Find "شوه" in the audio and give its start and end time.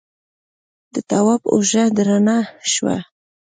2.73-2.97